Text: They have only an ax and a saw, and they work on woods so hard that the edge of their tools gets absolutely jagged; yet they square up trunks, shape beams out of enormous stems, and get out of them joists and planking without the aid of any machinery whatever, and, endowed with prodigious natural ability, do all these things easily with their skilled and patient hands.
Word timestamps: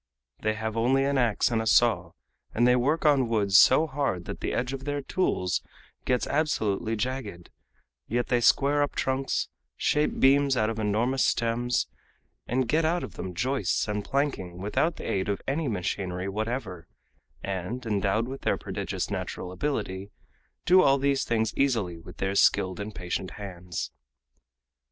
They 0.39 0.55
have 0.55 0.75
only 0.75 1.03
an 1.03 1.19
ax 1.19 1.51
and 1.51 1.61
a 1.61 1.67
saw, 1.67 2.13
and 2.55 2.67
they 2.67 2.75
work 2.75 3.05
on 3.05 3.27
woods 3.29 3.55
so 3.59 3.85
hard 3.85 4.25
that 4.25 4.39
the 4.39 4.51
edge 4.51 4.73
of 4.73 4.85
their 4.85 5.03
tools 5.03 5.61
gets 6.05 6.25
absolutely 6.25 6.95
jagged; 6.95 7.51
yet 8.07 8.25
they 8.29 8.41
square 8.41 8.81
up 8.81 8.95
trunks, 8.95 9.49
shape 9.77 10.19
beams 10.19 10.57
out 10.57 10.71
of 10.71 10.79
enormous 10.79 11.23
stems, 11.23 11.85
and 12.47 12.67
get 12.67 12.83
out 12.83 13.03
of 13.03 13.13
them 13.13 13.35
joists 13.35 13.87
and 13.87 14.03
planking 14.03 14.57
without 14.57 14.95
the 14.95 15.07
aid 15.07 15.29
of 15.29 15.39
any 15.47 15.67
machinery 15.67 16.27
whatever, 16.27 16.87
and, 17.43 17.85
endowed 17.85 18.27
with 18.27 18.41
prodigious 18.41 19.11
natural 19.11 19.51
ability, 19.51 20.09
do 20.65 20.81
all 20.81 20.97
these 20.97 21.23
things 21.23 21.53
easily 21.55 21.99
with 21.99 22.17
their 22.17 22.33
skilled 22.33 22.79
and 22.79 22.95
patient 22.95 23.29
hands. 23.37 23.91